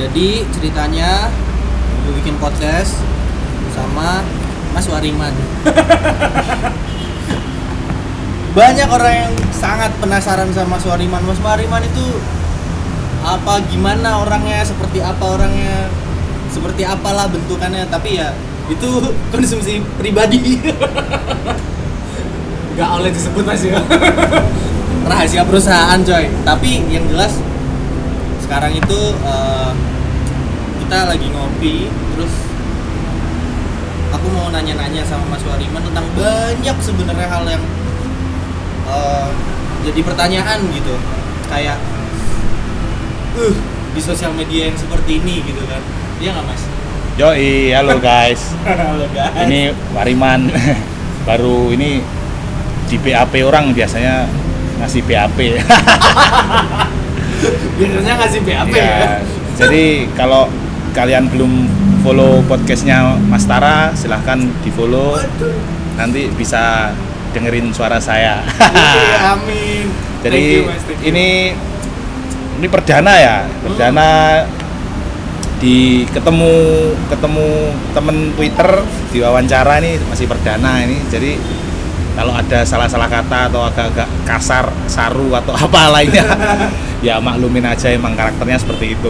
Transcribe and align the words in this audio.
Jadi 0.00 0.48
ceritanya 0.48 1.28
gue 2.08 2.16
bikin 2.24 2.40
podcast 2.40 2.96
sama 3.76 4.24
Mas 4.72 4.88
Wariman. 4.88 5.28
Banyak 8.56 8.88
orang 8.88 9.28
yang 9.28 9.36
sangat 9.52 9.92
penasaran 10.00 10.48
sama 10.56 10.80
Mas 10.80 10.88
Wariman. 10.88 11.20
Mas 11.20 11.36
Wariman 11.44 11.84
itu 11.84 12.16
apa 13.20 13.60
gimana 13.68 14.24
orangnya, 14.24 14.64
seperti 14.64 15.04
apa 15.04 15.20
orangnya, 15.20 15.92
seperti 16.48 16.88
apalah 16.88 17.28
bentukannya. 17.28 17.84
Tapi 17.92 18.16
ya 18.16 18.32
itu 18.72 18.88
konsumsi 19.36 19.84
pribadi. 20.00 20.56
Gak 22.80 22.90
oleh 22.96 23.12
disebut 23.12 23.44
mas 23.44 23.60
ya 23.60 23.76
rahasia 25.10 25.42
perusahaan 25.42 25.98
coy 26.00 26.30
tapi 26.46 26.86
yang 26.86 27.02
jelas 27.10 27.42
sekarang 28.50 28.74
itu 28.74 29.00
eh, 29.14 29.70
kita 30.82 31.06
lagi 31.06 31.26
ngopi 31.30 31.86
terus 31.86 32.34
aku 34.10 34.26
mau 34.34 34.50
nanya-nanya 34.50 35.06
sama 35.06 35.22
Mas 35.30 35.46
Wariman 35.46 35.78
tentang 35.86 36.02
banyak 36.18 36.76
sebenarnya 36.82 37.30
hal 37.30 37.46
yang 37.46 37.62
eh, 38.90 39.28
jadi 39.86 40.00
pertanyaan 40.02 40.66
gitu 40.66 40.98
kayak 41.46 41.78
uh 43.38 43.54
di 43.94 44.02
sosial 44.02 44.34
media 44.34 44.66
yang 44.66 44.74
seperti 44.74 45.22
ini 45.22 45.46
gitu 45.46 45.62
kan 45.70 45.78
iya 46.18 46.34
nggak 46.34 46.50
Mas 46.50 46.62
Yoi, 47.18 47.70
halo 47.76 48.00
guys. 48.00 48.56
Halo 48.64 49.04
guys 49.12 49.44
Ini 49.44 49.76
Wariman. 49.92 50.48
Baru 51.28 51.68
ini 51.68 52.00
di 52.88 52.96
BAP 52.96 53.44
orang 53.44 53.76
biasanya 53.76 54.24
ngasih 54.80 55.04
BAP. 55.04 55.38
biasanya 57.78 58.14
ngasih 58.20 58.40
BAP 58.44 58.72
ya 58.74 58.84
Ya, 58.84 59.12
Jadi 59.56 60.08
kalau 60.16 60.48
kalian 60.96 61.30
belum 61.30 61.68
follow 62.02 62.40
podcastnya 62.48 63.14
Mas 63.28 63.44
Tara, 63.44 63.92
silahkan 63.92 64.40
di 64.40 64.70
follow. 64.72 65.20
Nanti 66.00 66.32
bisa 66.32 66.90
dengerin 67.36 67.70
suara 67.70 68.00
saya. 68.00 68.42
Iya, 68.42 69.18
amin. 69.36 69.84
Jadi 70.24 70.42
you, 70.64 70.68
Mas, 70.68 70.84
ini 71.04 71.52
ini 72.60 72.66
perdana 72.68 73.12
ya, 73.16 73.36
perdana 73.64 74.08
di 75.60 76.08
ketemu 76.08 76.52
ketemu 77.12 77.48
temen 77.92 78.16
Twitter 78.32 78.68
diwawancara 79.12 79.76
ini 79.84 80.00
masih 80.08 80.26
perdana 80.26 80.80
ini. 80.84 80.96
Jadi 81.12 81.36
kalau 82.20 82.36
ada 82.36 82.60
salah-salah 82.68 83.08
kata 83.08 83.48
atau 83.48 83.64
agak-agak 83.64 84.04
kasar, 84.28 84.68
saru 84.84 85.32
atau 85.32 85.56
apa 85.64 85.88
lainnya, 85.88 86.20
ya 87.06 87.16
maklumin 87.16 87.64
aja 87.64 87.88
emang 87.88 88.12
karakternya 88.12 88.60
seperti 88.60 88.92
itu. 88.92 89.08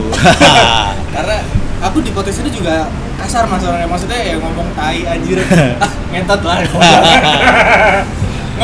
karena 1.19 1.43
aku 1.83 2.07
di 2.07 2.15
podcast 2.15 2.47
ini 2.47 2.55
juga 2.55 2.87
kasar 3.19 3.51
mas 3.51 3.67
orangnya 3.67 3.91
maksudnya 3.91 4.21
ya 4.23 4.39
ngomong 4.39 4.71
tai 4.79 5.03
anjir 5.11 5.43
ah 5.83 5.91
ngentot 6.15 6.41
lah 6.47 6.63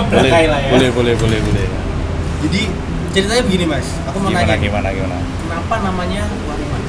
boleh, 0.06 0.30
lah 0.30 0.60
ya 0.62 0.70
boleh, 0.72 0.90
boleh, 0.94 1.14
boleh, 1.18 1.38
boleh. 1.44 1.66
jadi 2.46 2.60
ceritanya 3.12 3.42
begini 3.44 3.64
mas 3.68 3.84
aku 4.08 4.16
mau 4.22 4.32
Gimana, 4.32 4.48
nanya 4.48 4.56
gimana, 4.56 4.88
gimana? 4.96 5.16
kenapa 5.44 5.74
namanya 5.84 6.22
Wariman 6.48 6.82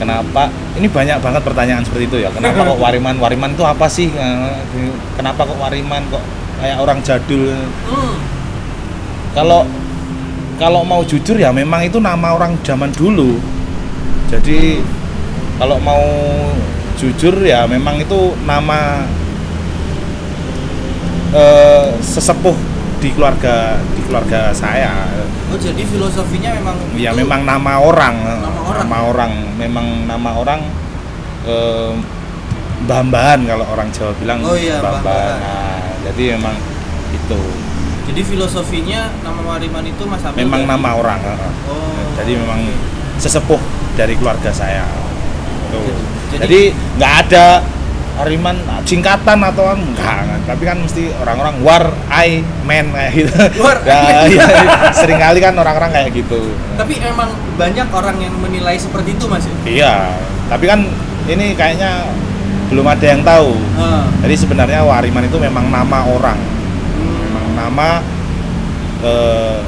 Kenapa? 0.00 0.48
Ini 0.80 0.88
banyak 0.88 1.20
banget 1.20 1.42
pertanyaan 1.44 1.84
seperti 1.84 2.08
itu 2.08 2.24
ya. 2.24 2.32
Kenapa 2.32 2.64
kok 2.64 2.80
Wariman? 2.80 3.20
Wariman 3.20 3.52
itu 3.52 3.60
apa 3.68 3.84
sih? 3.84 4.08
Eh, 4.08 4.56
Kenapa 5.12 5.44
kok 5.44 5.60
Wariman 5.60 6.00
kok 6.08 6.24
kayak 6.60 6.78
orang 6.78 6.98
jadul? 7.00 7.50
hmm. 7.88 8.14
Kalau 9.32 9.64
kalau 10.60 10.84
mau 10.84 11.00
jujur 11.02 11.34
ya 11.34 11.48
memang 11.50 11.80
itu 11.82 11.96
nama 11.98 12.36
orang 12.36 12.52
zaman 12.60 12.92
dulu. 12.92 13.40
Jadi 14.28 14.84
kalau 15.56 15.80
mau 15.80 16.04
jujur 17.00 17.32
ya 17.40 17.64
memang 17.64 17.96
itu 17.96 18.36
nama 18.44 19.08
eh, 21.32 21.86
sesepuh 22.00 22.56
di 23.00 23.08
keluarga 23.16 23.80
di 23.96 24.00
keluarga 24.04 24.52
saya. 24.52 25.08
oh 25.50 25.58
jadi 25.58 25.82
filosofinya 25.82 26.54
memang 26.60 26.76
Ya 26.94 27.10
itu 27.10 27.24
memang 27.24 27.42
nama 27.42 27.80
orang, 27.80 28.14
Nama 28.20 28.60
orang. 28.60 28.80
nama 28.86 28.96
orang, 29.08 29.32
memang 29.56 29.86
nama 30.06 30.30
orang 30.36 30.60
eh, 31.48 31.90
mbah-mbahan 32.84 33.48
kalau 33.48 33.64
orang 33.72 33.88
Jawa 33.90 34.12
bilang 34.20 34.38
Oh 34.44 34.54
iya, 34.54 34.78
mbah-mbahan. 34.78 35.36
Nah, 35.40 35.79
jadi 36.02 36.22
memang 36.34 36.56
itu. 37.10 37.40
jadi 38.06 38.20
filosofinya 38.22 39.00
nama 39.20 39.40
Wariman 39.46 39.84
itu 39.84 40.02
mas 40.04 40.20
Abdul 40.20 40.40
Memang 40.40 40.62
dari- 40.62 40.70
nama 40.72 40.88
orang. 40.94 41.20
oh 41.68 41.94
Jadi 42.16 42.32
memang 42.34 42.60
sesepuh 43.16 43.60
dari 43.94 44.14
keluarga 44.14 44.50
saya. 44.50 44.82
Tuh. 45.70 45.94
Jadi- 46.30 46.40
Jadi 46.40 46.60
nggak 46.96 47.14
ada 47.24 47.46
Ariman 48.18 48.52
singkatan 48.82 49.40
atau 49.40 49.72
enggak, 49.72 49.96
enggak. 50.20 50.40
tapi 50.44 50.62
kan 50.62 50.76
mesti 50.76 51.08
orang-orang 51.16 51.56
war 51.62 51.84
I 52.10 52.42
man 52.60 52.90
kayak 52.90 53.12
gitu. 53.16 53.32
War, 53.58 53.80
ya, 53.80 54.28
iya, 54.28 54.44
sering 54.92 55.16
kali 55.16 55.38
kan 55.38 55.54
orang-orang 55.54 55.88
kayak 55.90 56.10
gitu. 56.12 56.52
tapi 56.76 56.98
emang 56.98 57.30
banyak 57.56 57.88
orang 57.88 58.16
yang 58.18 58.34
menilai 58.36 58.76
seperti 58.76 59.14
itu 59.14 59.24
mas 59.24 59.44
ya 59.44 59.54
Iya, 59.64 59.94
tapi 60.48 60.64
kan 60.66 60.84
ini 61.26 61.54
kayaknya 61.54 62.12
belum 62.70 62.86
ada 62.86 63.02
yang 63.02 63.22
tahu. 63.26 63.50
Ah. 63.76 64.06
Jadi 64.22 64.34
sebenarnya 64.38 64.86
Wariman 64.86 65.26
itu 65.26 65.36
memang 65.36 65.66
nama 65.68 66.06
orang, 66.06 66.38
memang 66.96 67.46
nama 67.58 67.88
eh, 69.02 69.58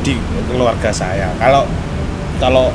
di 0.00 0.16
keluarga 0.48 0.90
saya. 0.90 1.28
Kalau 1.36 1.68
kalau 2.40 2.72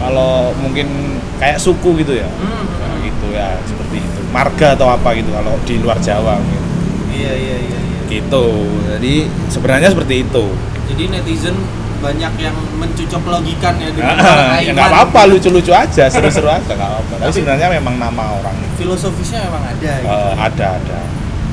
kalau 0.00 0.50
mungkin 0.58 1.16
kayak 1.38 1.60
suku 1.62 2.02
gitu 2.02 2.18
ya, 2.18 2.26
Hmm. 2.26 2.64
Nah, 2.66 2.96
gitu 3.00 3.26
ya 3.30 3.54
seperti 3.64 4.02
itu. 4.02 4.20
Marga 4.34 4.74
atau 4.74 4.88
apa 4.90 5.14
gitu 5.14 5.30
kalau 5.30 5.54
di 5.62 5.74
luar 5.78 5.98
Jawa 6.02 6.36
gitu. 6.42 6.66
iya 7.10 7.32
iya 7.34 7.56
iya 7.58 7.78
iya 7.80 7.98
Gitu. 8.10 8.46
Jadi 8.90 9.14
sebenarnya 9.46 9.94
seperti 9.94 10.26
itu. 10.26 10.44
Jadi 10.90 11.02
netizen 11.14 11.54
banyak 12.00 12.32
yang 12.36 12.56
mencucok 12.74 13.22
logikan 13.22 13.76
ya 13.76 13.92
dengan 13.92 14.16
Ah, 14.16 14.56
ya 14.56 14.72
Aiman. 14.72 14.72
nggak 14.72 14.88
apa-apa, 14.88 15.20
lucu-lucu 15.28 15.68
aja, 15.70 16.08
seru-seru 16.08 16.48
aja 16.48 16.64
nggak 16.66 16.90
apa-apa. 16.90 17.12
Tapi 17.14 17.22
Tapi- 17.22 17.34
sebenarnya 17.36 17.68
memang 17.70 17.94
nama 17.96 18.24
orang. 18.34 18.56
Filosofisnya 18.74 19.44
memang 19.46 19.62
ada. 19.62 19.92
gitu. 20.00 20.08
Eh, 20.08 20.32
ada 20.34 20.66
ada. 20.76 20.98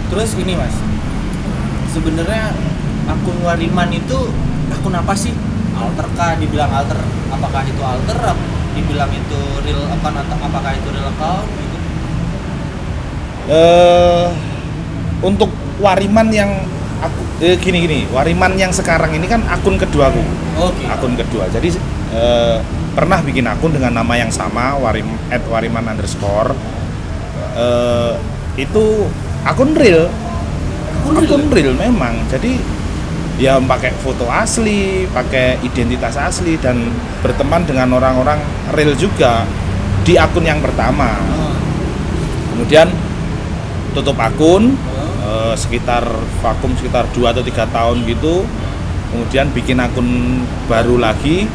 Terus 0.08 0.30
ini 0.36 0.56
mas, 0.56 0.72
sebenarnya 1.90 2.56
akun 3.06 3.38
Wariman 3.42 3.92
itu 3.92 4.32
akun 4.70 4.96
apa 4.96 5.12
sih? 5.14 5.36
Alter 5.76 6.08
kah? 6.16 6.34
Dibilang 6.36 6.72
alter, 6.72 6.98
apakah 7.28 7.62
itu 7.62 7.82
alter? 7.82 8.18
Dibilang 8.74 9.12
itu 9.12 9.40
real 9.62 9.84
account 9.90 10.16
atau 10.18 10.38
apakah 10.40 10.72
itu 10.72 10.88
real 10.90 11.08
account? 11.08 11.46
Gitu. 11.46 11.76
eh 13.48 14.28
untuk 15.20 15.48
wariman 15.80 16.28
yang 16.30 16.52
aku 17.02 17.22
eh, 17.46 17.56
gini 17.58 17.78
gini. 17.86 18.00
Wariman 18.10 18.58
yang 18.58 18.74
sekarang 18.74 19.14
ini 19.14 19.26
kan 19.30 19.44
akun 19.48 19.78
kedua 19.78 20.10
aku. 20.10 20.22
Oke. 20.58 20.84
akun 20.90 21.14
kedua. 21.14 21.46
Jadi 21.50 21.74
eh, 22.14 22.58
pernah 22.98 23.22
bikin 23.22 23.46
akun 23.46 23.74
dengan 23.74 23.94
nama 24.02 24.14
yang 24.18 24.34
sama 24.34 24.74
warim 24.78 25.08
at 25.30 25.44
wariman 25.50 25.86
underscore. 25.86 26.54
Eh, 27.58 28.14
itu 28.58 29.06
akun 29.46 29.78
real. 29.78 30.10
Akun 31.02 31.14
real? 31.22 31.30
akun 31.30 31.46
real 31.54 31.74
memang. 31.78 32.18
Jadi 32.30 32.78
ya 33.38 33.62
pakai 33.62 33.94
foto 34.02 34.26
asli 34.26 35.06
pakai 35.14 35.62
identitas 35.62 36.18
asli 36.18 36.58
dan 36.58 36.90
berteman 37.22 37.62
dengan 37.70 37.94
orang-orang 37.94 38.42
real 38.74 38.98
juga 38.98 39.46
di 40.02 40.18
akun 40.18 40.46
yang 40.46 40.58
pertama. 40.60 41.14
Oh. 41.38 41.54
kemudian 42.58 42.90
tutup 43.94 44.18
akun 44.18 44.74
sekitar 45.58 46.06
vakum 46.40 46.72
sekitar 46.78 47.10
2 47.12 47.26
atau 47.28 47.42
tiga 47.42 47.66
tahun 47.68 48.06
gitu 48.06 48.46
kemudian 49.10 49.50
bikin 49.52 49.78
akun 49.78 50.06
baru 50.66 50.96
lagi 50.96 51.50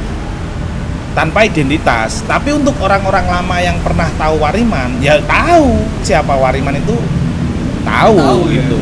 tanpa 1.12 1.44
identitas 1.44 2.24
tapi 2.24 2.50
untuk 2.50 2.72
orang-orang 2.80 3.28
lama 3.28 3.56
yang 3.60 3.76
pernah 3.80 4.08
tahu 4.16 4.40
Wariman 4.40 4.96
ya 4.98 5.20
tahu 5.22 5.76
siapa 6.00 6.32
Wariman 6.32 6.74
itu 6.74 6.96
tahu, 7.84 8.16
Tahu, 8.16 8.42
ya. 8.48 8.64
gitu 8.64 8.80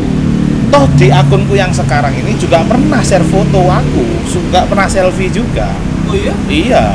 toh 0.71 0.87
di 0.95 1.11
akunku 1.11 1.59
yang 1.59 1.75
sekarang 1.75 2.15
ini 2.15 2.39
juga 2.39 2.63
pernah 2.63 3.03
share 3.03 3.27
foto 3.27 3.67
aku 3.67 4.05
juga 4.25 4.63
pernah 4.65 4.87
selfie 4.87 5.29
juga 5.29 5.69
Oh 6.07 6.15
iya? 6.15 6.35
iya 6.47 6.87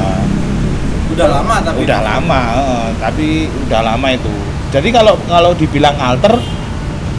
Udah 1.08 1.28
lama 1.32 1.56
tapi. 1.64 1.84
udah 1.84 2.00
lama 2.02 2.42
eh, 2.56 2.88
tapi 3.00 3.28
udah 3.68 3.82
lama 3.84 4.08
itu 4.12 4.32
jadi 4.72 4.88
kalau 4.92 5.16
kalau 5.24 5.52
dibilang 5.52 5.96
alter 5.96 6.40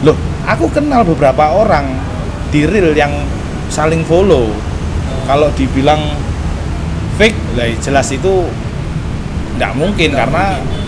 loh 0.01 0.17
aku 0.47 0.71
kenal 0.71 1.03
beberapa 1.03 1.51
orang 1.51 1.85
di 2.49 2.63
real 2.63 2.95
yang 2.95 3.11
saling 3.67 4.01
follow 4.01 4.47
kalau 5.27 5.51
dibilang 5.53 5.99
fake 7.15 7.35
lah 7.53 7.67
jelas 7.77 8.07
itu 8.09 8.47
nggak 9.57 9.73
mungkin 9.73 10.09
Nggak 10.09 10.19
karena 10.23 10.45
mungkin. 10.55 10.81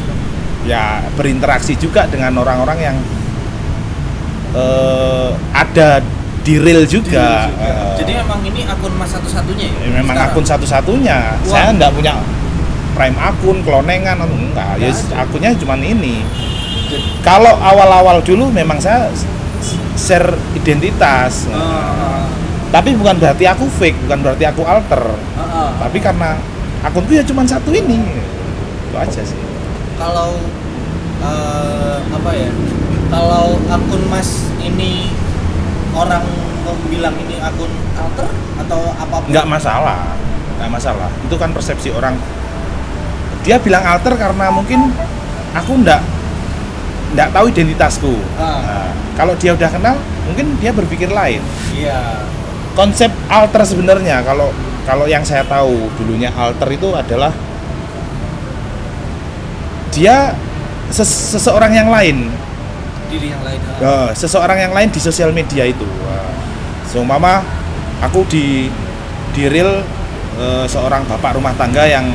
ya 0.63 0.83
berinteraksi 1.13 1.75
juga 1.75 2.05
dengan 2.05 2.37
orang-orang 2.37 2.79
yang 2.79 2.97
eh, 4.53 5.29
ada 5.51 5.99
di 6.39 6.55
real 6.55 6.87
juga, 6.87 7.45
Juga. 7.45 7.61
Eh, 7.61 7.95
Jadi 7.99 8.11
memang 8.15 8.39
ini 8.41 8.61
akun 8.63 8.95
mas 8.95 9.11
satu-satunya 9.11 9.65
ya? 9.69 9.91
memang 9.91 10.15
Sekarang? 10.15 10.33
akun 10.33 10.45
satu-satunya 10.47 11.17
saya 11.43 11.75
nggak 11.75 11.91
punya 11.91 12.13
nge-prime 12.15 13.17
akun, 13.17 13.57
klonengan 13.61 14.17
atau 14.17 14.33
enggak. 14.33 14.71
Ya 14.75 14.89
Enggak. 14.89 15.19
akunnya 15.19 15.49
cuma 15.55 15.75
ini. 15.77 16.23
Kalau 17.21 17.53
awal-awal 17.55 18.19
dulu 18.19 18.49
memang 18.49 18.75
saya 18.75 19.07
share 19.95 20.33
identitas. 20.55 21.47
Ah, 21.51 22.25
Tapi 22.69 22.93
bukan 22.93 23.17
berarti 23.17 23.49
aku 23.49 23.65
fake, 23.67 23.97
bukan 24.05 24.19
berarti 24.21 24.45
aku 24.45 24.61
alter. 24.63 25.03
ah, 25.35 25.41
ah. 25.41 25.69
Tapi 25.81 25.97
karena 25.97 26.37
akunku 26.81 27.11
ya 27.11 27.23
cuma 27.25 27.43
satu 27.43 27.73
ini. 27.73 27.97
Itu 28.89 28.95
aja 28.97 29.21
sih. 29.21 29.39
kalau 29.99 30.39
eh, 31.19 31.97
apa 32.07 32.31
ya 32.31 32.47
kalau 33.11 33.59
akun 33.67 34.01
mas 34.07 34.47
ini 34.63 35.11
orang 35.91 36.23
mau 36.63 36.71
bilang 36.87 37.11
ini 37.19 37.35
akun 37.43 37.67
alter 37.99 38.31
atau 38.63 38.95
apa 38.95 39.15
pun 39.19 39.27
nggak 39.27 39.43
masalah 39.43 40.15
nggak 40.55 40.71
masalah 40.71 41.11
itu 41.19 41.35
kan 41.35 41.51
persepsi 41.51 41.91
orang 41.91 42.15
dia 43.43 43.59
bilang 43.59 43.83
alter 43.83 44.15
karena 44.15 44.47
mungkin 44.55 44.87
aku 45.51 45.83
ndak 45.83 45.99
ndak 47.13 47.33
tahu 47.33 47.49
identitasku 47.49 48.13
Ah. 48.37 48.61
Nah, 48.61 48.89
kalau 49.17 49.33
dia 49.35 49.57
udah 49.57 49.69
kenal 49.69 49.95
mungkin 50.29 50.53
dia 50.61 50.69
berpikir 50.69 51.09
lain 51.09 51.41
iya 51.73 52.21
konsep 52.77 53.09
alter 53.27 53.65
sebenarnya 53.65 54.21
kalau 54.21 54.53
kalau 54.85 55.05
yang 55.09 55.25
saya 55.25 55.41
tahu 55.45 55.89
dulunya 55.97 56.29
alter 56.37 56.69
itu 56.69 56.93
adalah 56.93 57.33
dia 59.89 60.33
ses- 60.93 61.37
seseorang 61.37 61.73
yang 61.73 61.89
lain 61.89 62.29
diri 63.09 63.33
yang 63.33 63.41
lain 63.41 63.59
ah. 63.65 63.77
Eh, 63.79 64.09
seseorang 64.13 64.69
yang 64.69 64.73
lain 64.75 64.93
di 64.93 65.01
sosial 65.01 65.33
media 65.33 65.65
itu. 65.65 65.81
Wah. 66.05 66.29
Seumpama 66.85 67.41
aku 68.05 68.21
di 68.29 68.69
di 69.33 69.43
real 69.49 69.81
eh, 70.37 70.65
seorang 70.69 71.09
bapak 71.09 71.41
rumah 71.41 71.57
tangga 71.57 71.89
yang 71.89 72.05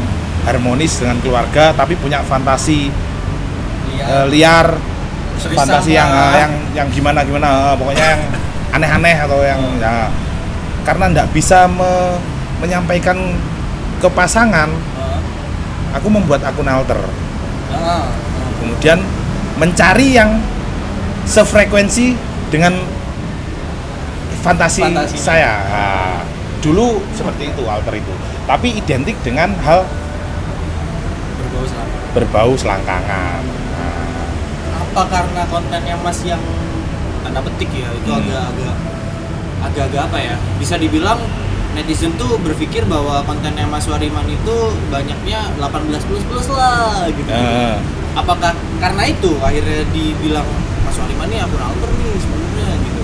harmonis 0.47 1.03
dengan 1.03 1.19
keluarga 1.19 1.75
tapi 1.75 1.99
punya 1.99 2.23
fantasi 2.23 2.95
Eh, 3.95 4.27
liar, 4.31 4.67
Berisama. 4.75 5.57
fantasi 5.59 5.91
yang 5.95 6.11
eh, 6.11 6.33
yang 6.39 6.53
yang 6.75 6.89
gimana 6.91 7.21
gimana, 7.23 7.49
eh, 7.73 7.75
pokoknya 7.79 8.07
yang 8.17 8.23
aneh-aneh 8.75 9.17
atau 9.23 9.39
yang 9.41 9.61
Hmm. 9.61 9.79
ya 9.79 9.95
karena 10.85 11.05
ndak 11.15 11.27
bisa 11.33 11.65
me- 11.71 12.19
menyampaikan 12.61 13.17
ke 13.99 14.09
pasangan, 14.11 14.69
aku 15.93 16.09
membuat 16.11 16.43
akun 16.45 16.67
alter. 16.67 16.99
Kemudian 18.61 18.99
mencari 19.57 20.17
yang 20.17 20.41
sefrekuensi 21.25 22.17
dengan 22.49 22.75
fantasi 24.41 24.85
Fantasinya. 24.85 25.21
saya 25.21 25.53
Nah, 25.65 26.21
dulu 26.61 27.01
seperti 27.13 27.49
itu 27.49 27.63
alter 27.65 27.97
itu 27.97 28.13
tapi 28.45 28.77
identik 28.77 29.17
dengan 29.25 29.53
hal 29.65 29.85
berbau 31.41 31.65
selama 31.65 31.97
berbau 32.13 32.53
selangkangan 32.57 33.43
apa 34.95 35.11
karena 35.11 35.43
kontennya 35.45 35.99
mas 35.99 36.23
yang 36.23 36.39
tanda 37.21 37.43
petik 37.43 37.67
ya 37.69 37.91
itu 37.91 38.07
Hmm. 38.07 38.23
agak-agak 38.23 38.75
agak-agak 39.61 40.03
apa 40.05 40.19
ya 40.21 40.35
bisa 40.55 40.79
dibilang 40.79 41.19
netizen 41.75 42.15
tuh 42.15 42.39
berpikir 42.39 42.87
bahwa 42.87 43.19
kontennya 43.27 43.67
Mas 43.67 43.91
Wariman 43.91 44.23
itu 44.25 44.57
banyaknya 44.87 45.51
18 45.59 45.99
plus 46.05 46.23
plus 46.23 46.47
lah 46.49 47.03
gitu. 47.11 47.27
eh, 47.27 47.75
Apakah 48.15 48.55
karena 48.79 49.03
itu 49.05 49.35
akhirnya 49.43 49.83
dibilang 49.91 50.47
Mas 50.87 50.95
Wariman 50.95 51.27
ini 51.27 51.43
akun 51.43 51.59
alter 51.59 51.91
nih 51.91 52.15
sebenarnya 52.15 52.69
gitu? 52.79 53.03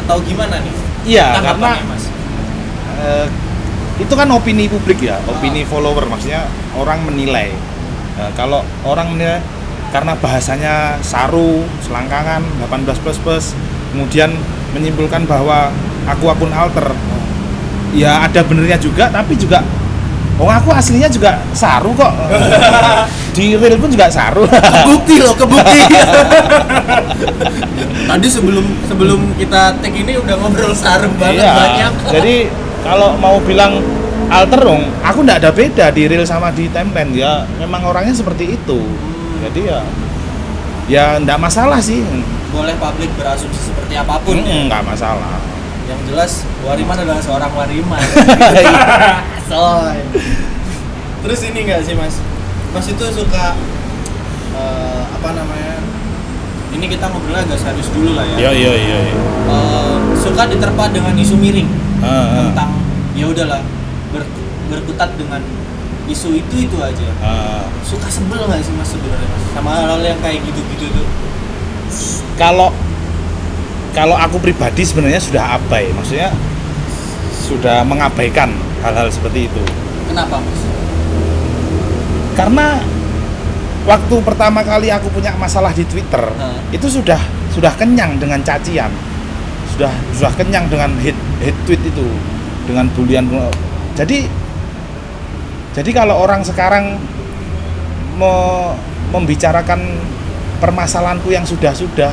Atau 0.00 0.16
gimana 0.24 0.56
nih? 0.58 0.74
iya 1.02 1.36
karena 1.38 1.76
Mas. 1.84 2.04
eh, 2.98 3.26
itu 3.98 4.14
kan 4.16 4.28
opini 4.30 4.64
publik 4.64 5.00
ya 5.02 5.20
opini 5.26 5.68
follower 5.68 6.08
maksudnya 6.08 6.48
orang 6.72 7.04
menilai 7.04 7.52
Nah, 8.10 8.28
kalau 8.32 8.60
orang 8.84 9.12
menilai 9.12 9.40
karena 9.90 10.14
bahasanya 10.18 10.98
saru 11.02 11.66
selangkangan 11.82 12.42
18 12.70 13.02
plus 13.02 13.18
plus 13.22 13.44
kemudian 13.90 14.30
menyimpulkan 14.74 15.26
bahwa 15.26 15.74
aku 16.06 16.30
akun 16.30 16.54
alter 16.54 16.94
ya 17.90 18.22
ada 18.22 18.46
benernya 18.46 18.78
juga 18.78 19.10
tapi 19.10 19.34
juga 19.34 19.62
Oh 20.40 20.48
aku 20.48 20.72
aslinya 20.72 21.04
juga 21.04 21.36
saru 21.52 21.92
kok 21.92 22.08
di 23.36 23.60
real 23.60 23.76
pun 23.76 23.92
juga 23.92 24.08
saru 24.08 24.48
Kebukti 24.48 25.20
loh, 25.20 25.36
kebukti. 25.36 25.84
Tadi 28.08 28.26
sebelum 28.26 28.64
sebelum 28.88 29.36
kita 29.36 29.76
tag 29.84 29.92
ini 29.92 30.16
udah 30.16 30.40
ngobrol 30.40 30.72
sarung 30.72 31.12
banget 31.20 31.44
Iya, 31.44 31.52
banyak. 31.52 31.92
jadi 32.16 32.34
kalau 32.80 33.20
mau 33.20 33.36
bilang 33.44 33.84
alter 34.32 34.64
dong, 34.64 34.88
aku 35.04 35.28
nggak 35.28 35.44
ada 35.44 35.52
beda 35.52 35.92
di 35.92 36.08
real 36.08 36.24
sama 36.24 36.48
di 36.48 36.72
timeline 36.72 37.12
ya. 37.12 37.44
Memang 37.60 37.84
orangnya 37.84 38.16
seperti 38.16 38.56
itu. 38.56 38.80
Jadi 39.40 39.60
ya, 39.64 39.80
ya 40.86 41.04
nggak 41.18 41.38
masalah 41.38 41.80
sih. 41.80 42.04
boleh 42.50 42.74
publik 42.76 43.08
berasumsi 43.14 43.70
seperti 43.70 43.94
apa 43.94 44.18
pun 44.18 44.34
ya. 44.36 44.42
Mm, 44.42 44.66
nggak 44.66 44.82
masalah. 44.84 45.38
Yang 45.86 46.00
jelas 46.06 46.32
Wariman 46.60 46.98
adalah 46.98 47.22
seorang 47.22 47.50
Wariman. 47.50 48.02
Soy. 49.50 49.98
Terus 51.20 51.40
ini 51.44 51.58
enggak 51.62 51.82
sih 51.84 51.94
Mas? 51.94 52.18
Mas 52.70 52.86
itu 52.86 53.04
suka 53.06 53.54
eh, 54.50 55.02
apa 55.06 55.28
namanya? 55.30 55.78
Ini 56.70 56.86
kita 56.86 57.06
ngobrolnya 57.06 57.42
agak 57.44 57.58
serius 57.60 57.90
dulu 57.90 58.14
lah 58.14 58.26
ya. 58.26 58.36
Iya 58.40 58.50
iya 58.52 58.72
iya. 58.74 58.98
Eh, 59.46 59.94
suka 60.16 60.46
diterpa 60.46 60.90
dengan 60.90 61.14
isu 61.14 61.34
miring 61.34 61.70
Ah, 62.00 62.50
tentang 62.50 62.70
ya 63.12 63.26
udahlah 63.26 63.60
ber- 64.08 64.30
berkutat 64.66 65.12
dengan 65.14 65.38
isu 66.10 66.34
itu 66.34 66.54
itu 66.66 66.76
aja. 66.82 67.08
Suka 67.86 68.10
sebel 68.10 68.42
nggak 68.44 68.60
sih 68.60 68.74
Mas 68.74 68.90
sebenarnya? 68.90 69.38
Sama 69.54 69.70
hal-hal 69.78 70.00
yang 70.02 70.18
kayak 70.18 70.42
gitu-gitu 70.42 70.90
tuh. 70.90 71.06
Kalau 72.34 72.74
kalau 73.90 74.14
aku 74.14 74.38
pribadi 74.38 74.82
sebenarnya 74.86 75.18
sudah 75.18 75.58
abai, 75.58 75.90
maksudnya 75.94 76.30
sudah 77.46 77.82
mengabaikan 77.82 78.54
hal-hal 78.86 79.10
seperti 79.10 79.50
itu. 79.50 79.62
Kenapa 80.06 80.38
Mas? 80.38 80.60
Karena 82.38 82.78
waktu 83.84 84.16
pertama 84.22 84.62
kali 84.62 84.88
aku 84.94 85.10
punya 85.10 85.34
masalah 85.34 85.74
di 85.74 85.82
Twitter, 85.82 86.22
Hah. 86.22 86.58
itu 86.70 86.86
sudah 86.86 87.18
sudah 87.50 87.74
kenyang 87.74 88.22
dengan 88.22 88.38
cacian. 88.46 88.94
Sudah 89.74 89.90
sudah 90.14 90.32
kenyang 90.38 90.70
dengan 90.70 90.94
hate 91.02 91.18
hate 91.42 91.60
tweet 91.66 91.82
itu, 91.82 92.06
dengan 92.70 92.86
bulian. 92.94 93.26
Jadi 93.98 94.30
jadi 95.70 95.90
kalau 95.92 96.18
orang 96.18 96.42
sekarang 96.42 96.98
me- 98.14 98.74
membicarakan 99.10 99.80
permasalahanku 100.58 101.30
yang 101.30 101.42
sudah-sudah 101.42 102.12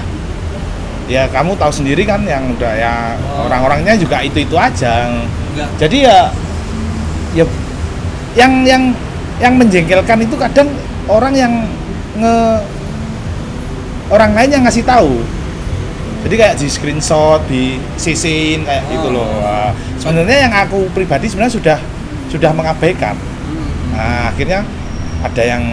ya 1.07 1.23
kamu 1.29 1.55
tahu 1.55 1.71
sendiri 1.71 2.03
kan 2.03 2.19
yang 2.23 2.51
udah 2.51 2.73
ya 2.73 2.93
Oh. 3.15 3.47
orang-orangnya 3.47 3.95
juga 3.95 4.19
itu-itu 4.19 4.53
aja. 4.53 5.07
Enggak. 5.07 5.69
Jadi 5.79 5.97
ya 6.03 6.19
ya 7.31 7.45
yang 8.35 8.53
yang 8.65 8.83
yang 9.37 9.53
menjengkelkan 9.55 10.19
itu 10.19 10.35
kadang 10.35 10.67
orang 11.07 11.31
yang 11.31 11.53
nge 12.17 12.35
orang 14.09 14.31
lain 14.35 14.49
yang 14.51 14.63
ngasih 14.65 14.83
tahu. 14.83 15.21
Jadi 16.27 16.35
kayak 16.35 16.55
di 16.59 16.67
screenshot, 16.67 17.39
di 17.47 17.79
sisin 17.95 18.67
kayak 18.67 18.83
Oh. 18.83 18.91
gitu 18.91 19.07
loh. 19.11 19.31
Sebenarnya 19.95 20.49
yang 20.49 20.53
aku 20.55 20.91
pribadi 20.91 21.27
sebenarnya 21.27 21.55
sudah 21.55 21.77
sudah 22.27 22.51
mengabaikan. 22.51 23.15
Nah, 23.97 24.29
akhirnya 24.29 24.61
ada 25.25 25.41
yang 25.41 25.63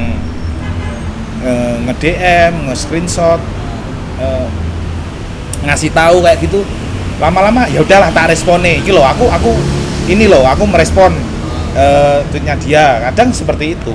eh, 1.44 1.76
nge-DM, 1.84 2.72
nge-screenshot, 2.72 3.40
eh, 4.16 4.46
ngasih 5.68 5.92
tahu 5.92 6.24
kayak 6.24 6.40
gitu. 6.40 6.64
Lama-lama 7.20 7.68
ya 7.68 7.84
udahlah 7.84 8.08
tak 8.10 8.32
respone. 8.32 8.80
Iki 8.80 8.96
loh, 8.96 9.04
aku 9.04 9.28
aku 9.28 9.52
ini 10.08 10.24
loh, 10.24 10.48
aku 10.48 10.64
merespon 10.64 11.12
eh, 11.76 12.24
tweetnya 12.32 12.56
dia. 12.56 12.84
Kadang 13.12 13.28
seperti 13.36 13.76
itu. 13.76 13.94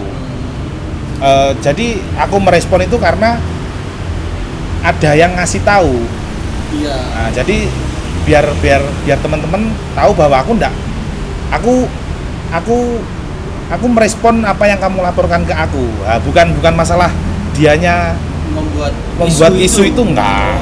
Eh, 1.19 1.51
jadi 1.65 1.97
aku 2.21 2.37
merespon 2.37 2.85
itu 2.85 3.01
karena 3.01 3.41
ada 4.85 5.11
yang 5.17 5.33
ngasih 5.35 5.65
tahu. 5.65 5.97
Iya. 6.69 6.97
Nah, 7.17 7.29
jadi 7.33 7.65
biar 8.29 8.45
biar 8.61 8.81
biar 9.09 9.17
teman-teman 9.25 9.73
tahu 9.97 10.11
bahwa 10.13 10.37
aku 10.37 10.53
ndak 10.53 10.69
aku 11.49 11.89
aku 12.53 13.01
aku 13.69 13.85
merespon 13.87 14.41
apa 14.43 14.65
yang 14.65 14.81
kamu 14.81 14.99
laporkan 15.01 15.45
ke 15.45 15.53
aku. 15.53 15.85
Nah, 16.03 16.19
bukan 16.21 16.53
bukan 16.57 16.73
masalah 16.73 17.09
dianya 17.53 18.17
membuat 18.51 18.93
membuat 19.17 19.53
isu, 19.55 19.85
itu 19.85 20.01
enggak. 20.01 20.57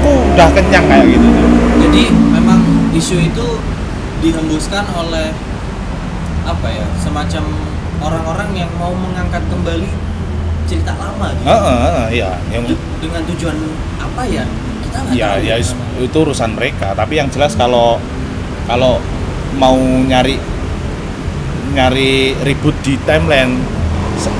Aku 0.00 0.10
udah 0.34 0.48
kenyang 0.50 0.84
kayak 0.90 1.06
gitu. 1.14 1.28
Jadi 1.86 2.02
memang 2.10 2.60
isu 2.90 3.16
itu 3.22 3.46
dihembuskan 4.20 4.84
oleh 4.92 5.30
apa 6.44 6.68
ya 6.68 6.84
semacam 7.00 7.44
orang-orang 8.02 8.66
yang 8.66 8.70
mau 8.76 8.92
mengangkat 8.92 9.40
kembali 9.48 9.88
cerita 10.64 10.92
lama 10.96 11.28
gitu. 11.36 11.46
Heeh, 11.46 11.76
heeh, 11.84 12.06
iya, 12.20 12.30
yang 12.52 12.64
De- 12.68 12.80
Dengan 13.00 13.22
tujuan 13.28 13.56
apa 14.00 14.22
ya? 14.28 14.44
Kita 14.84 14.96
nggak 15.04 15.14
ya 15.14 15.28
tahu. 15.36 15.44
ya 15.44 15.54
itu 16.02 16.16
urusan 16.18 16.50
mereka, 16.56 16.92
tapi 16.96 17.20
yang 17.20 17.28
jelas 17.28 17.52
kalau 17.54 18.00
kalau 18.64 18.98
mau 19.54 19.76
nyari 19.78 20.40
nyari 21.74 22.12
ribut 22.40 22.72
di 22.80 22.94
timeline 23.02 23.58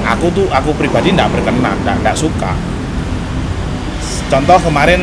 aku 0.07 0.31
tuh 0.31 0.47
aku 0.49 0.71
pribadi 0.73 1.11
nggak 1.11 1.29
berkenan 1.29 1.75
nggak 1.83 1.97
nggak 2.01 2.15
suka 2.15 2.55
contoh 4.31 4.59
kemarin 4.63 5.03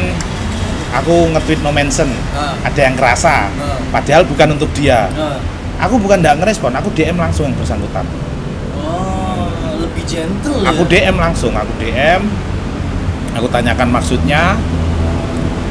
aku 0.91 1.31
nge-tweet 1.31 1.59
no 1.61 1.71
mention 1.71 2.07
Ah. 2.31 2.55
ada 2.63 2.79
yang 2.79 2.95
kerasa 2.95 3.47
Ah. 3.51 3.77
padahal 3.91 4.23
bukan 4.23 4.55
untuk 4.55 4.71
dia 4.71 5.11
Nah, 5.11 5.37
aku 5.79 5.99
bukan 5.99 6.19
nggak 6.19 6.39
ngerespon 6.39 6.71
aku 6.71 6.87
DM 6.91 7.15
langsung 7.15 7.47
yang 7.47 7.55
bersangkutan 7.55 8.07
oh, 8.77 9.47
lebih 9.77 10.03
gentle 10.03 10.63
aku 10.63 10.83
ya. 10.85 11.03
DM 11.03 11.15
langsung 11.17 11.51
aku 11.51 11.71
DM 11.77 12.21
aku 13.31 13.47
tanyakan 13.47 13.87
maksudnya 13.89 14.55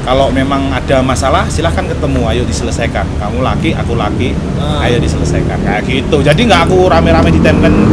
kalau 0.01 0.29
memang 0.29 0.69
ada 0.71 1.01
masalah 1.01 1.45
silahkan 1.47 1.85
ketemu 1.85 2.21
ayo 2.27 2.43
diselesaikan 2.43 3.05
kamu 3.17 3.41
laki 3.41 3.71
aku 3.73 3.95
laki 3.95 4.33
Ah. 4.57 4.85
ayo 4.85 4.97
diselesaikan 4.97 5.61
kayak 5.61 5.85
gitu 5.85 6.21
jadi 6.21 6.37
nggak 6.37 6.67
aku 6.67 6.87
rame-rame 6.87 7.29
di 7.29 7.39
timeline 7.39 7.87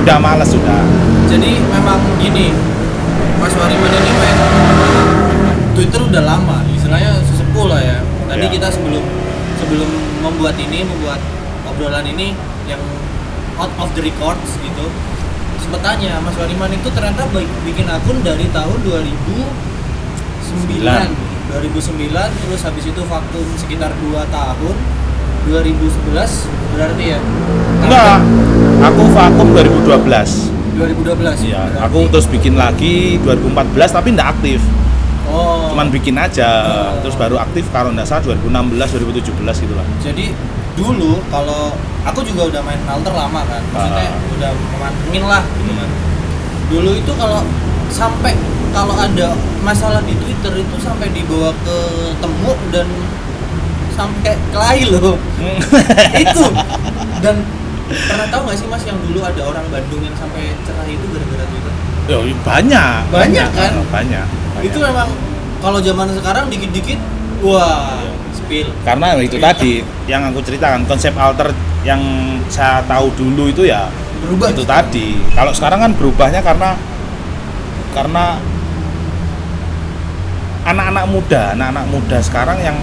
udah 0.00 0.16
males 0.16 0.48
sudah 0.48 0.80
Jadi 1.30 1.62
memang 1.62 2.02
gini, 2.18 2.50
Mas 3.38 3.54
Wariman 3.54 3.88
ini 3.88 4.10
main 4.12 4.36
Twitter 5.72 6.02
udah 6.02 6.20
lama, 6.20 6.58
istilahnya 6.68 7.22
sesepuh 7.22 7.70
lah 7.70 7.78
ya. 7.78 7.96
Tadi 8.26 8.42
Iya. 8.42 8.50
kita 8.50 8.66
sebelum 8.66 8.98
sebelum 9.54 9.88
membuat 10.18 10.58
ini, 10.58 10.82
membuat 10.82 11.22
obrolan 11.64 12.02
ini 12.04 12.34
yang 12.66 12.82
out 13.54 13.70
of 13.78 13.88
the 13.94 14.02
records 14.02 14.58
gitu. 14.58 14.90
Sempet 15.62 15.80
tanya, 15.80 16.18
Mas 16.18 16.34
Wariman 16.34 16.74
itu 16.74 16.90
ternyata 16.90 17.22
bikin 17.62 17.86
akun 17.86 18.18
dari 18.20 18.50
tahun 18.50 18.78
2009. 18.82 21.29
2009 21.52 22.10
terus 22.12 22.60
habis 22.62 22.84
itu 22.84 23.02
vakum 23.02 23.46
sekitar 23.56 23.90
2 23.94 24.06
tahun 24.28 24.74
2011 25.46 26.14
berarti 26.70 27.04
ya 27.06 27.18
enggak 27.80 28.18
aku 28.82 29.02
vakum 29.10 29.46
2012 29.50 30.60
2012 30.76 31.44
Iya, 31.44 31.60
berarti. 31.66 31.78
aku 31.82 31.98
terus 32.08 32.26
bikin 32.26 32.54
lagi 32.54 32.94
2014 33.20 33.52
tapi 33.90 34.08
nggak 34.12 34.28
aktif 34.32 34.60
oh 35.26 35.68
cuman 35.70 35.88
bikin 35.88 36.16
aja 36.16 36.48
Oh. 36.62 36.98
terus 37.00 37.14
baru 37.14 37.36
aktif 37.36 37.66
kalau 37.70 37.90
nggak 37.90 38.04
salah 38.04 38.22
2016 38.26 38.76
2017 38.76 39.30
gitu 39.60 39.74
lah 39.74 39.86
jadi 40.00 40.32
dulu 40.72 41.20
kalau 41.28 41.74
aku 42.02 42.20
juga 42.22 42.48
udah 42.48 42.62
main 42.62 42.80
alter 42.84 43.12
lama 43.12 43.40
kan 43.44 43.62
maksudnya 43.66 44.06
Ah. 44.08 44.32
udah 44.32 44.50
memantengin 44.54 45.24
lah 45.24 45.42
gitu 45.56 45.72
kan 45.72 45.88
dulu 46.68 46.90
itu 46.94 47.12
kalau 47.12 47.40
sampai 47.88 48.32
kalau 48.70 48.94
ada 48.94 49.34
masalah 49.62 50.00
di 50.06 50.14
Twitter 50.16 50.52
itu 50.62 50.76
sampai 50.82 51.10
dibawa 51.10 51.50
ke 51.66 51.76
temu 52.22 52.52
dan 52.70 52.86
sampai 53.94 54.34
kelahi 54.54 54.82
loh. 54.88 55.18
Itu. 56.24 56.44
Dan 57.20 57.44
pernah 57.90 58.26
tahu 58.30 58.40
nggak 58.48 58.56
sih 58.56 58.66
mas 58.70 58.82
yang 58.86 58.96
dulu 59.02 59.20
ada 59.20 59.42
orang 59.44 59.66
Bandung 59.68 60.00
yang 60.00 60.14
sampai 60.14 60.54
cerai 60.62 60.94
itu 60.94 61.06
gara-gara 61.10 61.44
Twitter? 61.50 61.72
Ya, 62.06 62.18
banyak. 62.22 63.00
Banyak, 63.10 63.48
kan? 63.52 63.72
banyak, 63.90 64.26
banyak. 64.26 64.26
itu 64.66 64.76
memang 64.76 65.08
kalau 65.60 65.78
zaman 65.80 66.08
sekarang 66.12 66.48
dikit-dikit 66.48 67.00
wah 67.44 67.98
spill. 68.32 68.68
Karena 68.86 69.18
itu 69.20 69.36
Iya. 69.36 69.44
tadi 69.52 69.72
yang 70.06 70.22
aku 70.30 70.40
ceritakan 70.42 70.86
konsep 70.86 71.14
alter 71.16 71.50
yang 71.86 72.00
saya 72.52 72.84
tahu 72.84 73.08
dulu 73.16 73.48
itu 73.48 73.66
ya 73.68 73.88
berubah 74.24 74.52
itu 74.52 74.64
tadi. 74.64 75.16
Kalau 75.32 75.52
sekarang 75.54 75.80
kan 75.80 75.92
berubahnya 75.96 76.40
karena 76.44 76.76
karena 77.90 78.38
anak-anak 80.64 81.04
muda 81.08 81.42
anak-anak 81.56 81.86
muda 81.88 82.18
sekarang 82.20 82.58
yang 82.60 82.76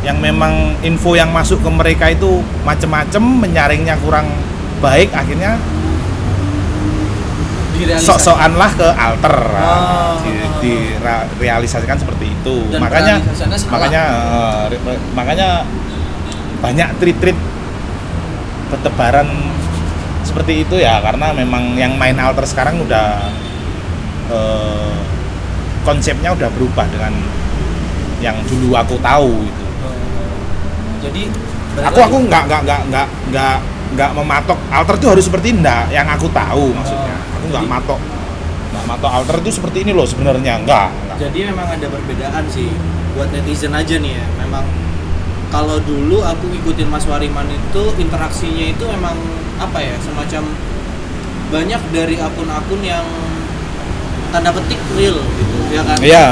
yang 0.00 0.16
memang 0.16 0.80
info 0.80 1.12
yang 1.12 1.28
masuk 1.28 1.60
ke 1.60 1.70
mereka 1.70 2.08
itu 2.08 2.40
macem-macem 2.64 3.20
menyaringnya 3.20 4.00
kurang 4.00 4.32
baik 4.80 5.12
akhirnya 5.12 5.60
sok-sokan 7.96 8.60
lah 8.60 8.70
ke 8.76 8.88
alter. 8.92 9.36
Oh. 9.56 10.20
di, 10.60 10.92
direalisasikan 11.40 11.96
seperti 11.96 12.28
itu. 12.28 12.68
Dan 12.68 12.76
makanya 12.84 13.24
makanya 13.72 14.04
re- 14.68 15.04
makanya 15.16 15.48
banyak 16.60 16.88
tweet-tweet 17.00 17.38
bertebaran 18.68 19.28
seperti 20.20 20.68
itu 20.68 20.76
ya 20.76 21.00
karena 21.00 21.32
memang 21.32 21.74
yang 21.80 21.96
main 21.96 22.14
alter 22.20 22.44
sekarang 22.44 22.84
udah 22.84 23.32
eh, 24.28 24.92
konsepnya 25.86 26.32
udah 26.36 26.48
berubah 26.52 26.84
dengan 26.92 27.12
yang 28.20 28.36
dulu 28.44 28.76
aku 28.76 29.00
tahu 29.00 29.32
gitu. 29.48 29.64
jadi 31.00 31.22
balik 31.72 31.86
Aku 31.88 31.98
aku 32.04 32.16
nggak 32.28 32.42
nggak 32.50 32.60
nggak 32.68 32.80
nggak 32.92 33.06
nggak 33.32 33.56
nggak 33.96 34.10
mematok 34.14 34.58
alter 34.70 34.94
itu 35.00 35.06
harus 35.08 35.24
seperti 35.24 35.56
ini 35.56 35.64
yang 35.90 36.06
aku 36.06 36.28
tahu 36.30 36.70
maksudnya. 36.76 37.16
Aku 37.40 37.44
nggak 37.48 37.64
Jadi- 37.64 37.74
matok 37.74 38.00
nggak 38.70 38.84
matok 38.86 39.10
alter 39.10 39.36
itu 39.42 39.50
seperti 39.50 39.78
ini 39.82 39.90
loh 39.90 40.06
sebenarnya 40.06 40.62
nggak. 40.62 40.88
nggak. 40.94 41.16
jadi 41.18 41.38
memang 41.50 41.66
ada 41.74 41.86
perbedaan 41.90 42.44
sih 42.46 42.70
buat 43.18 43.26
netizen 43.34 43.74
aja 43.74 43.98
nih 43.98 44.14
ya 44.14 44.26
memang 44.38 44.62
kalau 45.50 45.82
dulu 45.82 46.22
aku 46.22 46.46
ngikutin 46.46 46.86
Mas 46.86 47.02
Wariman 47.10 47.50
itu 47.50 47.82
interaksinya 47.98 48.70
itu 48.70 48.84
memang 48.86 49.18
apa 49.58 49.82
ya 49.82 49.98
semacam 49.98 50.54
banyak 51.50 51.82
dari 51.90 52.14
akun-akun 52.22 52.80
yang 52.86 53.02
tanda 54.30 54.50
petik 54.50 54.78
real 54.92 55.16
gitu 55.18 55.54
ya 55.70 55.82
kan 55.82 55.98
Iya. 55.98 56.24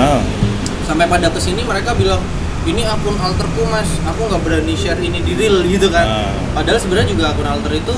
sampai 0.82 1.04
pada 1.04 1.28
ke 1.28 1.38
sini 1.38 1.62
mereka 1.62 1.92
bilang 1.92 2.22
ini 2.64 2.82
akun 2.82 3.14
alterku 3.14 3.64
mas 3.64 3.88
aku 4.02 4.26
nggak 4.26 4.40
berani 4.40 4.74
share 4.74 4.98
ini 4.98 5.20
di 5.20 5.34
real 5.34 5.62
gitu 5.64 5.88
kan 5.88 6.04
Nah. 6.04 6.32
padahal 6.54 6.76
sebenarnya 6.76 7.08
juga 7.08 7.24
akun 7.30 7.46
alter 7.46 7.72
itu 7.74 7.94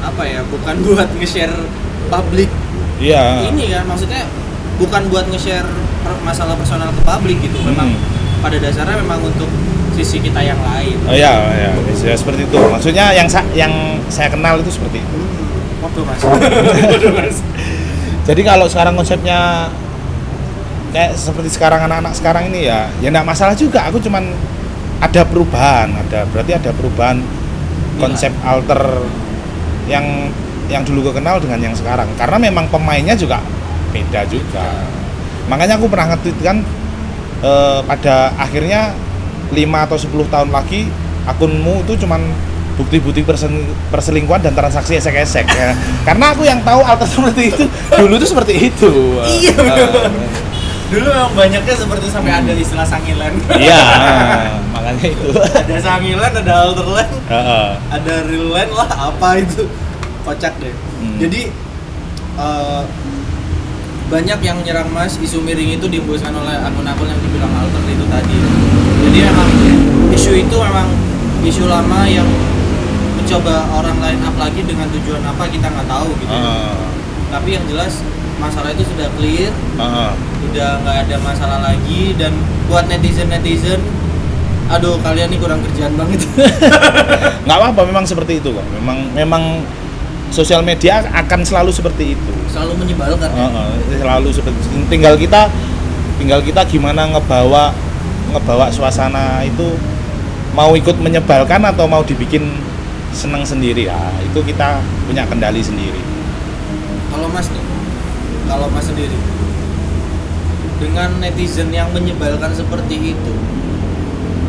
apa 0.00 0.22
ya 0.22 0.40
bukan 0.44 0.74
buat 0.86 1.08
nge-share 1.14 1.54
publik 2.06 2.48
Iya. 2.96 3.48
ini 3.48 3.68
kan 3.70 3.84
maksudnya 3.84 4.28
bukan 4.76 5.08
buat 5.08 5.26
nge-share 5.26 5.68
masalah 6.20 6.54
personal 6.54 6.88
ke 6.90 7.02
publik 7.02 7.40
gitu 7.40 7.58
memang 7.60 7.90
Hmm. 7.90 8.40
pada 8.40 8.56
dasarnya 8.56 8.96
memang 8.96 9.20
untuk 9.22 9.48
sisi 9.92 10.16
kita 10.18 10.40
yang 10.40 10.56
lain 10.58 10.96
Oh 11.04 11.12
iya, 11.12 11.32
iya, 11.52 11.70
ya, 12.00 12.14
seperti 12.14 12.48
itu. 12.48 12.56
Maksudnya 12.56 13.12
yang 13.12 13.28
sa- 13.28 13.44
yang 13.52 13.68
saya 14.08 14.32
kenal 14.32 14.56
itu 14.56 14.70
seperti 14.70 14.96
itu. 14.98 15.12
Hmm, 15.12 15.84
waduh 15.84 16.04
mas 16.06 16.22
Jadi 18.28 18.40
kalau 18.44 18.66
sekarang 18.68 18.94
konsepnya 18.94 19.70
kayak 20.90 21.14
seperti 21.14 21.54
sekarang 21.54 21.86
anak-anak 21.86 22.12
sekarang 22.14 22.50
ini 22.50 22.66
ya, 22.66 22.90
ya 22.98 23.08
enggak 23.08 23.26
masalah 23.26 23.54
juga. 23.56 23.86
Aku 23.88 24.02
cuman 24.02 24.34
ada 25.00 25.22
perubahan, 25.24 25.88
ada 25.96 26.28
berarti 26.28 26.52
ada 26.56 26.70
perubahan 26.76 27.24
konsep 27.96 28.32
alter 28.44 29.00
yang 29.88 30.28
yang 30.70 30.86
dulu 30.86 31.10
gue 31.10 31.14
kenal 31.18 31.40
dengan 31.42 31.58
yang 31.58 31.74
sekarang. 31.74 32.06
Karena 32.14 32.36
memang 32.38 32.68
pemainnya 32.68 33.16
juga 33.16 33.40
beda 33.90 34.22
juga. 34.30 34.66
Makanya 35.50 35.80
aku 35.80 35.90
pernah 35.90 36.14
nge-tweet 36.14 36.38
kan 36.44 36.62
eh, 37.42 37.80
pada 37.82 38.30
akhirnya 38.38 38.94
5 39.50 39.58
atau 39.58 39.98
10 39.98 40.30
tahun 40.30 40.50
lagi 40.54 40.86
akunmu 41.26 41.82
itu 41.84 42.06
cuman 42.06 42.22
bukti-bukti 42.80 43.20
perselingkuhan 43.86 44.40
dan 44.40 44.52
transaksi 44.52 44.96
esek-esek 44.96 45.44
ya. 45.46 45.76
Karena 46.02 46.32
aku 46.32 46.42
yang 46.42 46.60
tahu 46.60 46.80
alter 46.80 47.04
seperti 47.06 47.50
itu 47.50 47.64
dulu 47.92 48.16
itu 48.16 48.26
seperti 48.26 48.54
itu. 48.66 48.90
Iya, 49.20 49.52
Eh, 50.90 50.98
dulu 50.98 51.06
memang 51.06 51.32
banyaknya 51.36 51.70
seperti 51.72 52.08
sampai 52.08 52.32
ada 52.34 52.50
istilah 52.50 52.82
sangilan 52.82 53.30
Iya, 53.54 53.78
makanya 54.70 55.06
itu. 55.06 55.28
ada 55.30 55.76
sangilan 55.78 56.32
ada 56.34 56.54
alterland 56.66 57.12
Heeh. 57.28 57.68
ada 57.88 58.14
real 58.26 58.50
land 58.50 58.72
lah 58.72 58.90
apa 58.90 59.38
itu 59.38 59.70
kocak 60.20 60.50
deh 60.58 60.74
Hmm. 60.98 61.16
jadi 61.16 61.46
eh, 62.36 62.82
banyak 64.10 64.38
yang 64.42 64.58
nyerang 64.60 64.90
mas 64.90 65.14
isu 65.16 65.38
miring 65.40 65.78
itu 65.78 65.86
dihembuskan 65.86 66.34
oleh 66.34 66.58
akun-akun 66.58 67.06
yang 67.06 67.20
dibilang 67.20 67.54
alter 67.54 67.80
itu 67.86 68.04
tadi 68.04 68.36
jadi 69.00 69.18
memang 69.30 69.48
isu 70.10 70.32
itu 70.36 70.56
memang 70.58 70.90
isu 71.40 71.64
lama 71.64 72.02
yang 72.04 72.26
mencoba 73.30 73.62
orang 73.70 73.98
lain 74.02 74.18
up 74.26 74.34
lagi 74.42 74.60
dengan 74.66 74.90
tujuan 74.90 75.22
apa 75.22 75.46
kita 75.46 75.70
nggak 75.70 75.86
tahu 75.86 76.10
gitu 76.18 76.34
ya. 76.34 76.42
Heeh. 76.42 76.74
tapi 77.30 77.48
yang 77.54 77.64
jelas 77.70 78.02
masalah 78.42 78.74
itu 78.74 78.82
sudah 78.90 79.06
clear 79.14 79.54
Heeh. 79.54 80.10
udah 80.50 80.70
nggak 80.82 80.96
ada 81.06 81.16
masalah 81.22 81.58
lagi 81.62 82.18
dan 82.18 82.34
buat 82.66 82.90
netizen 82.90 83.30
netizen 83.30 83.78
aduh 84.66 84.98
kalian 85.06 85.30
nih 85.30 85.38
kurang 85.38 85.62
kerjaan 85.62 85.94
banget 85.94 86.26
nggak 87.46 87.58
apa-apa 87.58 87.82
memang 87.86 88.02
seperti 88.02 88.42
itu 88.42 88.50
kok. 88.50 88.66
Memang 88.82 88.98
memang 89.14 89.42
sosial 90.34 90.66
media 90.66 91.02
akan 91.10 91.46
selalu 91.46 91.70
seperti 91.70 92.18
itu. 92.18 92.32
selalu 92.50 92.82
menyebalkan 92.82 93.30
ya. 93.30 93.46
Heeh, 93.46 93.98
selalu 93.98 94.28
seperti 94.34 94.58
itu. 94.58 94.74
tinggal 94.90 95.14
kita 95.14 95.46
tinggal 96.18 96.42
kita 96.42 96.66
gimana 96.66 97.06
ngebawa 97.14 97.70
ngebawa 98.34 98.74
suasana 98.74 99.46
itu 99.46 99.78
mau 100.50 100.74
ikut 100.74 100.98
menyebalkan 100.98 101.62
atau 101.62 101.86
mau 101.86 102.02
dibikin 102.02 102.69
senang 103.12 103.42
sendiri. 103.46 103.86
Ya 103.90 103.98
itu 104.24 104.38
kita 104.42 104.80
punya 105.06 105.26
kendali 105.26 105.60
sendiri. 105.60 106.00
Kalau 107.10 107.26
Mas 107.30 107.46
nih, 107.50 107.64
kalau 108.46 108.66
Mas 108.70 108.86
sendiri 108.86 109.18
dengan 110.80 111.12
netizen 111.20 111.68
yang 111.74 111.92
menyebalkan 111.92 112.56
seperti 112.56 113.12
itu, 113.12 113.34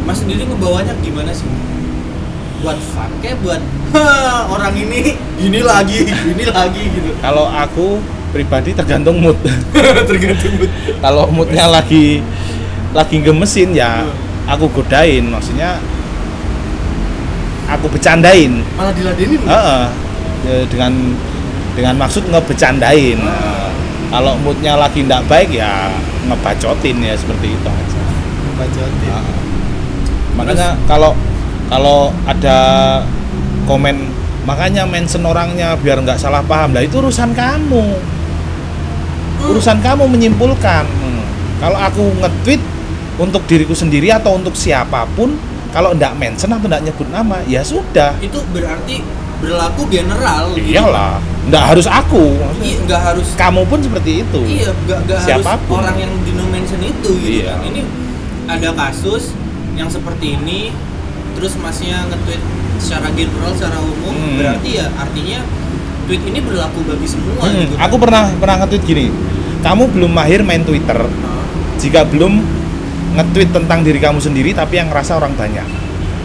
Mas 0.08 0.24
sendiri 0.24 0.48
ngebawanya 0.48 0.96
gimana 1.03 1.36
sih? 1.36 1.50
buat 2.62 2.77
fun 2.94 3.10
kayak 3.25 3.41
buat 3.41 3.62
"Hah, 3.91 4.46
orang 4.53 4.77
ini 4.77 5.18
gini 5.41 5.65
lagi 5.65 6.06
gini 6.06 6.46
lagi 6.46 6.84
gitu. 6.94 7.10
Kalau 7.20 7.50
aku 7.50 7.98
pribadi 8.32 8.72
tergantung 8.72 9.20
mood. 9.20 9.36
Tergantung 10.10 10.53
mood. 10.56 10.72
kalau 11.03 11.27
moodnya 11.27 11.68
lagi 11.68 12.22
lagi 12.94 13.18
gemesin 13.20 13.74
ya 13.75 14.06
aku 14.46 14.70
godain. 14.72 15.27
Maksudnya 15.27 15.82
aku 17.77 17.87
bercandain. 17.91 18.63
Malah 18.75 18.93
diladenin 18.95 19.41
Heeh. 19.43 19.83
Ya, 20.41 20.55
dengan 20.67 20.93
dengan 21.77 21.95
maksud 22.01 22.27
ngebecandain. 22.27 23.19
Nah, 23.21 23.69
kalau 24.11 24.35
moodnya 24.43 24.75
lagi 24.75 25.07
ndak 25.07 25.23
baik 25.31 25.55
ya 25.55 25.87
ngebacotin 26.27 26.97
ya 26.99 27.15
seperti 27.15 27.55
itu 27.55 27.69
aja. 27.69 28.01
Bacotin 28.59 29.09
Heeh. 29.09 29.39
makanya 30.35 30.79
kalau 30.87 31.11
kalau 31.67 32.11
ada 32.23 32.59
komen 33.67 34.11
makanya 34.43 34.83
mention 34.83 35.23
orangnya 35.23 35.77
biar 35.79 36.01
nggak 36.03 36.19
salah 36.19 36.43
paham. 36.43 36.75
Lah 36.75 36.83
itu 36.83 36.99
urusan 36.99 37.31
kamu. 37.31 37.85
Urusan 39.41 39.81
kamu 39.81 40.05
menyimpulkan. 40.05 40.85
Hmm. 40.85 41.23
kalau 41.61 41.77
aku 41.77 42.01
nge-tweet 42.25 42.61
untuk 43.21 43.45
diriku 43.45 43.77
sendiri 43.77 44.09
atau 44.09 44.33
untuk 44.33 44.57
siapa 44.57 45.05
pun 45.13 45.37
kalau 45.71 45.95
ndak 45.95 46.13
mention 46.15 46.51
atau 46.51 46.67
ndak 46.67 46.83
nyebut 46.83 47.07
nama 47.07 47.39
ya 47.45 47.63
sudah. 47.63 48.15
Itu 48.19 48.43
berarti 48.51 48.99
berlaku 49.41 49.89
general 49.89 50.53
gitu. 50.53 50.77
iyalah 50.77 51.17
ndak 51.49 51.63
harus 51.73 51.87
aku. 51.89 52.37
Iya 52.61 52.77
nggak 52.85 53.01
harus 53.01 53.27
kamu 53.33 53.61
pun 53.65 53.79
seperti 53.81 54.21
itu. 54.21 54.39
Iya 54.45 54.69
nggak 54.69 54.99
nggak 55.07 55.19
harus 55.19 55.47
orang 55.67 55.95
yang 55.97 56.11
di 56.21 56.31
no 56.35 56.45
mention 56.47 56.79
itu 56.79 57.11
gitu 57.17 57.41
Iya. 57.41 57.57
kan. 57.57 57.65
Ini 57.65 57.81
ada 58.45 58.69
kasus 58.75 59.33
yang 59.73 59.87
seperti 59.87 60.35
ini 60.35 60.69
terus 61.33 61.55
masnya 61.57 62.05
nge-tweet 62.11 62.43
secara 62.77 63.07
general 63.15 63.55
secara 63.55 63.79
umum 63.79 64.11
Hmm. 64.11 64.35
berarti 64.37 64.69
ya 64.77 64.91
artinya 64.93 65.39
tweet 66.03 66.21
ini 66.27 66.39
berlaku 66.43 66.83
bagi 66.83 67.07
semua 67.07 67.39
Hmm, 67.41 67.55
gitu 67.55 67.73
aku 67.79 67.95
pernah 67.97 68.27
pernah 68.35 68.55
nge-tweet 68.61 68.83
gini. 68.83 69.05
Kamu 69.61 69.83
belum 69.89 70.11
mahir 70.11 70.41
main 70.41 70.61
Twitter. 70.61 70.97
Jika 71.77 72.05
belum 72.05 72.41
nge-tweet 73.12 73.50
tentang 73.51 73.84
diri 73.84 74.00
kamu 74.00 74.20
sendiri 74.20 74.51
tapi 74.51 74.80
yang 74.80 74.88
ngerasa 74.88 75.20
orang 75.20 75.36
banyak. 75.36 75.68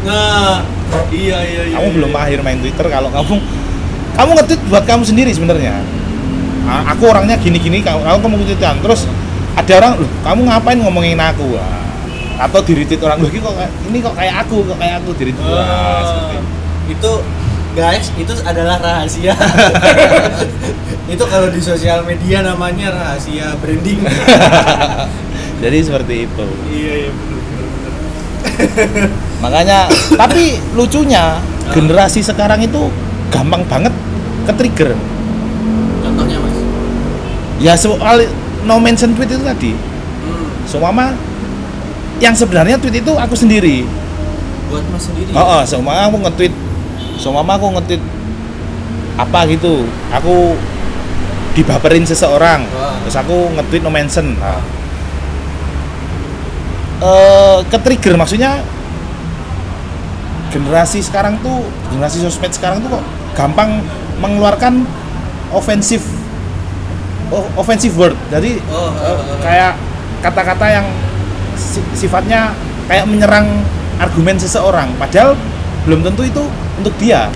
Nah 0.07 0.63
iya 1.11 1.39
iya 1.43 1.63
iya 1.67 1.75
kamu 1.77 1.89
iya. 1.91 1.95
belum 1.99 2.11
mahir 2.11 2.39
main 2.41 2.59
Twitter 2.63 2.87
kalau 2.87 3.11
kamu 3.11 3.43
kamu 4.15 4.31
nge-tweet 4.39 4.63
buat 4.71 4.85
kamu 4.87 5.03
sendiri 5.03 5.31
sebenarnya. 5.35 5.83
Ah, 6.67 6.95
aku 6.95 7.07
orangnya 7.07 7.39
gini-gini 7.39 7.83
kamu 7.83 8.03
kamu 8.03 8.19
kamu 8.23 8.35
tweetan 8.45 8.79
terus 8.83 9.07
ada 9.55 9.73
orang 9.79 9.93
loh 10.03 10.11
kamu 10.23 10.41
ngapain 10.47 10.79
ngomongin 10.79 11.19
aku? 11.19 11.59
Ah, 11.59 12.47
atau 12.47 12.61
diri 12.63 12.83
tweet 12.85 13.03
orang 13.03 13.19
loh 13.19 13.31
ini 13.31 13.39
kok 13.41 13.55
kayak- 13.55 13.75
ini 13.87 13.99
kok 14.03 14.15
kayak 14.15 14.35
aku 14.45 14.57
kok 14.67 14.79
kayak 14.79 14.95
aku 15.03 15.11
diri 15.15 15.33
tweet 15.35 15.57
Ah, 15.59 16.35
itu 16.87 17.13
guys 17.75 18.09
itu 18.15 18.33
adalah 18.43 18.79
rahasia. 18.79 19.35
Itu 21.07 21.23
kalau 21.23 21.47
di 21.55 21.63
sosial 21.63 22.03
media 22.03 22.43
namanya 22.43 22.91
rahasia 22.91 23.55
branding 23.63 24.03
jadi 25.61 25.79
seperti 25.81 26.15
itu. 26.29 26.47
Iya 26.69 26.95
iya 27.07 27.11
benar 27.13 27.41
benar 27.41 27.67
benar 27.73 27.93
makanya 29.45 29.79
tapi 30.17 30.57
lucunya 30.73 31.37
generasi 31.75 32.25
sekarang 32.25 32.63
itu 32.65 32.89
gampang 33.29 33.61
banget 33.69 33.93
ke 34.47 34.53
trigger 34.55 34.97
contohnya 36.07 36.37
mas? 36.41 36.57
Ya 37.61 37.75
soal 37.77 38.25
no 38.65 38.81
mention 38.81 39.13
tweet 39.13 39.31
itu 39.31 39.45
tadi. 39.45 39.73
Hmm, 39.77 40.47
seumpama 40.65 41.13
yang 42.23 42.33
sebenarnya 42.33 42.81
tweet 42.81 43.05
itu 43.05 43.13
aku 43.13 43.35
sendiri. 43.37 43.85
Buat 44.73 44.85
mas 44.91 45.03
sendiri? 45.05 45.31
Oh, 45.37 45.61
oh 45.61 45.63
seumpama 45.69 46.09
aku 46.09 46.17
nge-tweet. 46.27 46.55
Seumpama 47.21 47.61
aku 47.61 47.67
nge-tweet 47.77 48.03
apa 49.17 49.41
gitu. 49.53 49.85
Aku 50.17 50.57
dibaperin 51.57 52.05
seseorang. 52.05 52.65
Wah. 52.73 53.01
terus 53.05 53.17
aku 53.17 53.53
nge-tweet 53.57 53.83
no 53.85 53.93
mention. 53.93 54.37
Nah, 54.37 54.61
eh 56.97 57.59
ke 57.69 57.77
trigger 57.77 58.17
maksudnya 58.17 58.65
generasi 60.49 61.03
sekarang 61.03 61.37
tuh 61.43 61.61
generasi 61.93 62.23
sosmed 62.23 62.53
sekarang 62.55 62.81
tuh 62.81 62.97
kok 62.97 63.05
gampang 63.37 63.83
mengeluarkan 64.17 64.89
ofensif 65.53 66.01
o- 67.29 67.51
offensive 67.55 67.93
word. 67.93 68.17
Jadi 68.33 68.63
Oh, 68.67 68.89
oh, 68.89 69.17
oh. 69.19 69.39
kayak 69.45 69.77
kata-kata 70.25 70.67
yang 70.71 70.87
si- 71.53 71.85
sifatnya 71.93 72.57
kayak 72.89 73.05
menyerang 73.05 73.45
argumen 74.01 74.41
seseorang. 74.41 74.89
Padahal 74.97 75.37
belum 75.85 76.01
tentu 76.01 76.25
itu 76.25 76.43
untuk 76.81 76.95
dia. 76.97 77.29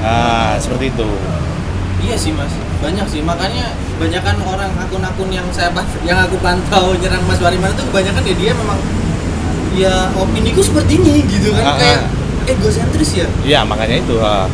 Nah 0.00 0.56
seperti 0.56 0.88
itu. 0.88 1.08
Iya 2.00 2.16
sih 2.16 2.32
mas. 2.32 2.54
Banyak 2.80 3.04
sih. 3.10 3.20
Makanya 3.20 3.74
kebanyakan 3.98 4.38
orang 4.46 4.70
akun-akun 4.78 5.26
yang 5.34 5.42
saya 5.50 5.74
yang 6.06 6.22
aku 6.22 6.38
pantau 6.38 6.94
nyerang 7.02 7.18
Mas 7.26 7.42
Wariman 7.42 7.74
itu 7.74 7.82
kebanyakan 7.90 8.22
ya 8.22 8.34
dia 8.38 8.52
memang 8.54 8.78
ya 9.74 9.94
opiniku 10.14 10.62
seperti 10.62 11.02
ini 11.02 11.26
gitu 11.26 11.50
kan. 11.50 11.66
Ah, 11.66 11.70
ah. 11.74 11.78
kayak 11.82 12.00
egosentris 12.46 13.10
ya? 13.18 13.26
Iya 13.42 13.66
makanya 13.66 13.98
itu 13.98 14.14
ha. 14.22 14.46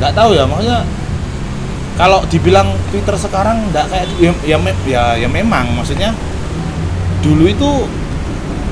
nggak 0.00 0.16
tahu 0.16 0.32
ya 0.32 0.48
makanya 0.48 0.80
kalau 2.00 2.24
dibilang 2.24 2.72
Twitter 2.88 3.12
sekarang 3.20 3.68
nggak 3.68 3.84
kayak 3.92 4.08
ya, 4.16 4.32
ya, 4.48 4.56
ya 4.88 5.02
ya 5.20 5.28
memang 5.28 5.68
maksudnya 5.76 6.16
dulu 7.20 7.44
itu 7.44 7.70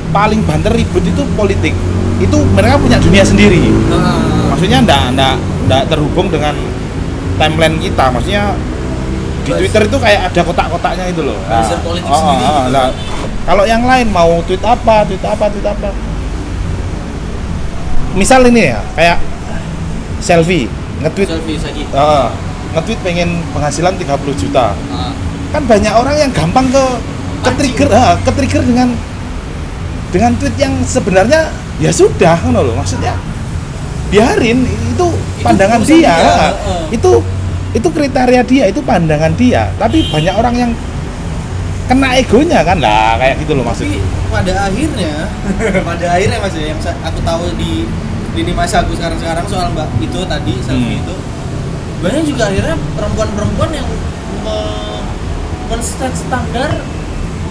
paling 0.09 0.40
banter 0.48 0.72
ribut 0.72 1.05
itu 1.05 1.20
politik. 1.37 1.76
Itu 2.16 2.40
mereka 2.57 2.81
punya 2.81 2.96
dunia 2.96 3.28
sendiri. 3.28 3.68
Nah, 3.92 4.48
maksudnya 4.57 4.81
ndak 4.88 5.20
ndak 5.20 5.37
ndak 5.68 5.83
terhubung 5.92 6.33
dengan 6.33 6.57
timeline 7.37 7.76
kita 7.76 8.09
maksudnya 8.09 8.57
di. 9.42 9.50
Twitter 9.50 9.83
itu 9.87 9.96
kayak 9.98 10.20
ada 10.31 10.40
kotak-kotaknya 10.42 11.05
itu 11.11 11.22
loh. 11.26 11.38
Buzzer 11.44 11.78
politik 11.83 12.11
oh, 12.11 12.18
sendiri. 12.18 12.44
oh, 12.46 12.62
gitu. 12.66 12.70
nah, 12.72 12.88
kalau 13.42 13.64
yang 13.66 13.83
lain 13.83 14.07
mau 14.11 14.38
tweet 14.46 14.62
apa 14.62 15.02
tweet 15.07 15.22
apa 15.22 15.44
tweet 15.50 15.66
apa? 15.66 15.90
Misal 18.14 18.46
ini 18.48 18.70
ya 18.70 18.81
kayak 18.94 19.18
selfie 20.22 20.70
nge-tweet. 21.02 21.28
Selfie 21.28 21.59
ah, 21.92 22.31
nge-tweet 22.78 23.00
pengen 23.02 23.42
penghasilan 23.50 23.94
30 23.98 24.42
juta. 24.42 24.72
Ah, 24.94 25.12
kan 25.50 25.62
banyak 25.66 25.92
orang 25.92 26.16
yang 26.16 26.31
gampang 26.31 26.70
ke 26.70 26.85
ke 27.42 27.50
trigger 27.59 27.88
ah, 27.90 28.14
ke 28.22 28.31
trigger 28.31 28.62
dengan 28.62 28.94
dengan 30.14 30.33
tweet 30.38 30.55
yang 30.61 30.72
sebenarnya 30.87 31.50
ya 31.83 31.90
sudah 31.90 32.38
kan 32.38 32.55
loh. 32.55 32.76
Maksudnya 32.78 33.18
biarin 34.12 34.62
itu 34.68 35.07
pandangan 35.40 35.81
urusan 35.81 35.98
dia, 35.98 36.12
dia, 36.12 36.33
heeh. 36.52 36.85
itu 37.00 37.11
itu 37.72 37.88
kriteria 37.88 38.42
dia 38.44 38.64
itu 38.68 38.80
pandangan 38.80 39.32
dia. 39.37 39.72
Tapi 39.76 40.08
banyak 40.12 40.35
orang 40.37 40.54
yang 40.54 40.70
kena 41.88 42.16
egonya 42.16 42.61
kan? 42.64 42.78
Lah 42.78 43.16
kayak 43.16 43.40
gitu 43.42 43.52
loh 43.56 43.64
tapi 43.64 43.70
maksudnya 43.72 44.00
pada 44.32 44.52
akhirnya 44.68 45.12
pada 45.88 46.06
akhirnya 46.16 46.38
mas 46.40 46.54
ya 46.56 46.64
yang 46.72 46.80
aku 46.80 47.18
tahu 47.20 47.44
di 47.56 47.85
lini 48.32 48.52
masa 48.56 48.80
aku 48.80 48.96
sekarang 48.96 49.20
sekarang 49.20 49.44
soal 49.44 49.68
mbak 49.76 49.88
itu 50.00 50.20
tadi 50.24 50.56
selfie 50.64 50.96
Hmm. 50.96 51.02
itu 51.04 51.14
banyak 52.00 52.24
juga 52.26 52.48
akhirnya 52.48 52.76
perempuan-perempuan 52.96 53.70
yang 53.76 53.88
me- 54.42 55.04
men-set 55.70 56.11
standar 56.16 56.70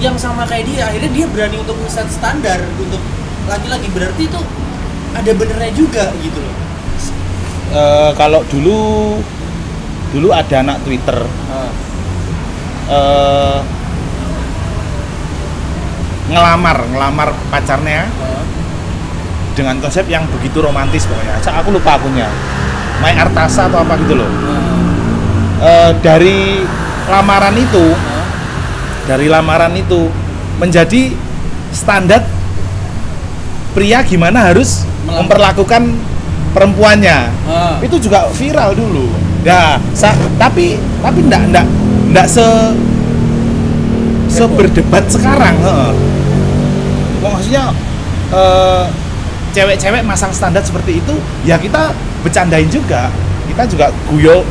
yang 0.02 0.18
sama 0.18 0.44
kayak 0.50 0.66
dia. 0.68 0.90
Akhirnya 0.90 1.12
dia 1.14 1.26
berani 1.30 1.58
untuk 1.62 1.78
men-set 1.78 2.10
standar 2.10 2.60
untuk 2.76 3.00
laki-laki. 3.48 3.88
Berarti 3.94 4.26
itu 4.28 4.42
ada 5.12 5.32
benernya 5.38 5.72
juga 5.72 6.10
gitu 6.20 6.40
loh. 6.42 6.56
Eh, 7.72 8.12
kalau 8.20 8.44
dulu 8.52 8.80
dulu 10.12 10.30
ada 10.32 10.56
anak 10.60 10.78
Twitter 10.84 11.18
eh, 12.88 13.60
ngelamar 16.32 16.78
ngelamar 16.88 17.30
pacarnya 17.52 18.08
dengan 19.52 19.76
konsep 19.84 20.08
yang 20.08 20.24
begitu 20.32 20.64
romantis 20.64 21.04
pokoknya. 21.04 21.36
Sa- 21.44 21.60
Aku 21.60 21.76
lupa 21.76 22.00
akunnya. 22.00 22.32
Mai 23.04 23.18
Artasa 23.18 23.68
atau 23.68 23.84
apa 23.84 24.00
gitu 24.00 24.16
loh. 24.16 24.30
Eh, 25.60 25.92
dari 26.00 26.64
lamaran 27.12 27.56
itu, 27.60 27.86
dari 29.06 29.28
lamaran 29.28 29.76
itu 29.76 30.08
menjadi 30.56 31.12
standar 31.76 32.24
pria 33.76 34.00
gimana 34.04 34.52
harus 34.52 34.88
memperlakukan 35.04 35.92
perempuannya. 36.52 37.20
Ah. 37.48 37.76
Itu 37.80 37.98
juga 37.98 38.28
viral 38.32 38.76
dulu. 38.76 39.08
Nah, 39.42 39.82
sa- 39.92 40.16
tapi 40.38 40.78
tapi 41.02 41.20
ndak 41.26 41.42
ndak 41.50 41.66
ndak 42.14 42.28
se 42.30 42.46
seberdebat 44.32 45.04
sekarang, 45.12 45.56
heeh. 45.60 45.92
Wah, 47.22 47.30
maksudnya 47.36 47.76
eh, 48.32 48.84
cewek-cewek 49.52 50.02
masang 50.08 50.32
standar 50.32 50.64
seperti 50.64 51.04
itu, 51.04 51.14
ya 51.44 51.60
kita 51.60 51.92
bercandain 52.24 52.70
juga. 52.72 53.12
Kita 53.52 53.68
juga 53.68 53.92
guyo 54.08 54.48